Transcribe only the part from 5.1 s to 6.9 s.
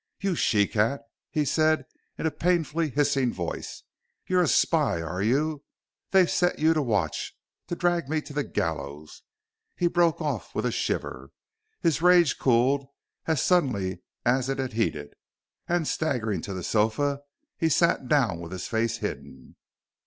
you? They've set you to